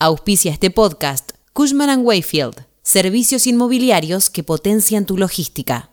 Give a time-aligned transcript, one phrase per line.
[0.00, 5.90] Auspicia este podcast Cushman⁇ Wayfield, servicios inmobiliarios que potencian tu logística.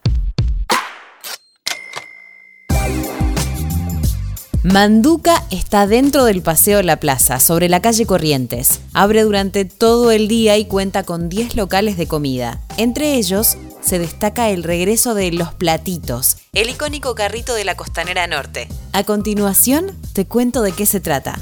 [4.61, 8.79] Manduca está dentro del Paseo La Plaza, sobre la calle Corrientes.
[8.93, 12.61] Abre durante todo el día y cuenta con 10 locales de comida.
[12.77, 18.27] Entre ellos se destaca el regreso de Los Platitos, el icónico carrito de la Costanera
[18.27, 18.67] Norte.
[18.93, 21.41] A continuación, te cuento de qué se trata.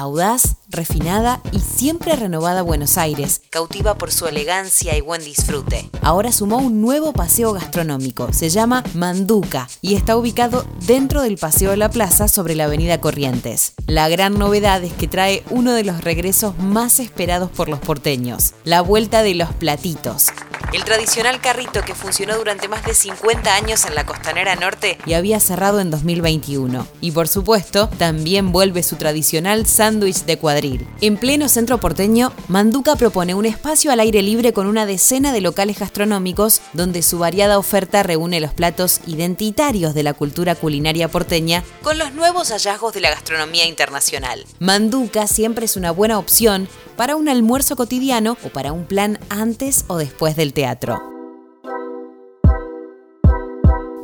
[0.00, 5.90] Audaz, refinada y siempre renovada Buenos Aires, cautiva por su elegancia y buen disfrute.
[6.00, 11.72] Ahora sumó un nuevo paseo gastronómico, se llama Manduca y está ubicado dentro del Paseo
[11.72, 13.74] de la Plaza sobre la Avenida Corrientes.
[13.86, 18.54] La gran novedad es que trae uno de los regresos más esperados por los porteños,
[18.64, 20.28] la vuelta de los platitos
[20.72, 25.14] el tradicional carrito que funcionó durante más de 50 años en la costanera norte y
[25.14, 26.86] había cerrado en 2021.
[27.00, 30.86] Y por supuesto, también vuelve su tradicional sándwich de cuadril.
[31.00, 35.40] En pleno centro porteño, Manduca propone un espacio al aire libre con una decena de
[35.40, 41.64] locales gastronómicos donde su variada oferta reúne los platos identitarios de la cultura culinaria porteña
[41.82, 44.44] con los nuevos hallazgos de la gastronomía internacional.
[44.58, 46.68] Manduca siempre es una buena opción
[47.00, 51.00] para un almuerzo cotidiano o para un plan antes o después del teatro.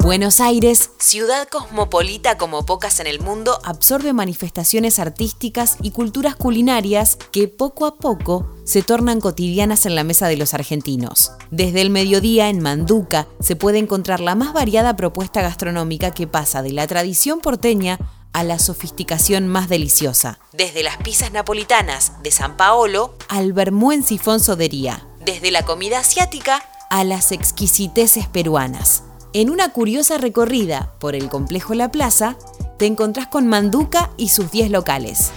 [0.00, 7.18] Buenos Aires, ciudad cosmopolita como pocas en el mundo, absorbe manifestaciones artísticas y culturas culinarias
[7.32, 11.32] que poco a poco se tornan cotidianas en la mesa de los argentinos.
[11.50, 16.62] Desde el mediodía en Manduca se puede encontrar la más variada propuesta gastronómica que pasa
[16.62, 17.98] de la tradición porteña
[18.36, 20.38] a la sofisticación más deliciosa.
[20.52, 25.08] Desde las pizzas napolitanas de San Paolo al vermú en sifón sodería.
[25.24, 29.04] Desde la comida asiática a las exquisiteces peruanas.
[29.32, 32.36] En una curiosa recorrida por el complejo La Plaza,
[32.78, 35.30] te encontrás con Manduca y sus 10 locales.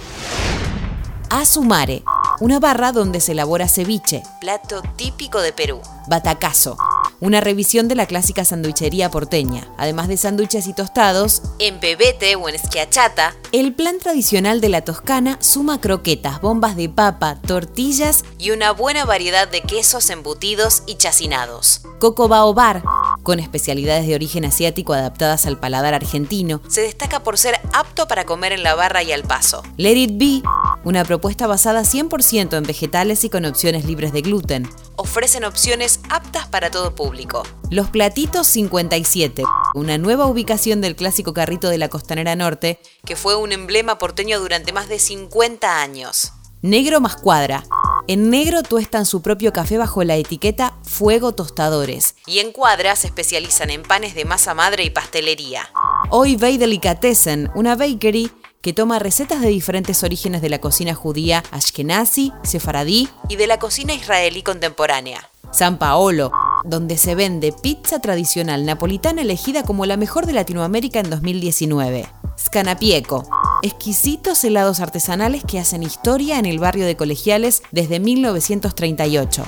[1.30, 2.02] Azumare,
[2.40, 5.80] una barra donde se elabora ceviche, plato típico de Perú.
[6.06, 6.76] Batacazo,
[7.20, 9.68] una revisión de la clásica sanduichería porteña.
[9.78, 14.82] Además de sándwiches y tostados, en pebete o en esquiachata, el plan tradicional de la
[14.82, 20.96] Toscana suma croquetas, bombas de papa, tortillas y una buena variedad de quesos embutidos y
[20.96, 21.82] chacinados.
[21.98, 22.82] Coco Bao Bar,
[23.22, 28.24] con especialidades de origen asiático adaptadas al paladar argentino, se destaca por ser apto para
[28.24, 29.62] comer en la barra y al paso.
[29.76, 30.42] Let It Be,
[30.84, 34.68] una propuesta basada 100% en vegetales y con opciones libres de gluten.
[34.96, 37.42] Ofrecen opciones aptas para todo público.
[37.70, 39.44] Los Platitos 57,
[39.74, 44.40] una nueva ubicación del clásico carrito de la Costanera Norte, que fue un emblema porteño
[44.40, 46.32] durante más de 50 años.
[46.62, 47.64] Negro más cuadra.
[48.10, 52.16] En negro tuestan su propio café bajo la etiqueta Fuego Tostadores.
[52.26, 55.70] Y en cuadra se especializan en panes de masa madre y pastelería.
[56.10, 58.32] Hoy Bay Delicatessen, una bakery
[58.62, 63.60] que toma recetas de diferentes orígenes de la cocina judía ashkenazi, sefaradí y de la
[63.60, 65.30] cocina israelí contemporánea.
[65.52, 66.32] San Paolo,
[66.64, 72.08] donde se vende pizza tradicional napolitana elegida como la mejor de Latinoamérica en 2019.
[72.36, 73.28] Scanapieco,
[73.62, 79.44] exquisitos helados artesanales que hacen historia en el barrio de Colegiales desde 1938.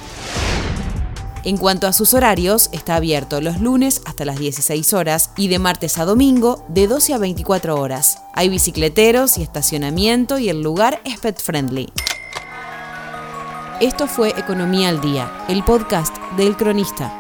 [1.45, 5.59] En cuanto a sus horarios, está abierto los lunes hasta las 16 horas y de
[5.59, 8.19] martes a domingo de 12 a 24 horas.
[8.35, 11.93] Hay bicicleteros y estacionamiento y el lugar es pet friendly.
[13.81, 17.19] Esto fue Economía al Día, el podcast del Cronista.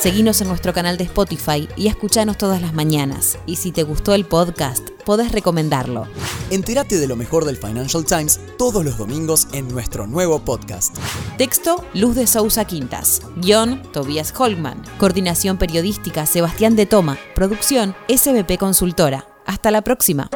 [0.00, 3.38] Seguinos en nuestro canal de Spotify y escuchanos todas las mañanas.
[3.46, 6.06] Y si te gustó el podcast, podés recomendarlo.
[6.50, 10.94] Entérate de lo mejor del Financial Times todos los domingos en nuestro nuevo podcast.
[11.38, 13.22] Texto Luz de Sousa Quintas.
[13.36, 14.82] Guión Tobias Holman.
[14.98, 17.16] Coordinación periodística Sebastián de Toma.
[17.34, 19.26] Producción SBP Consultora.
[19.46, 20.28] Hasta la próxima.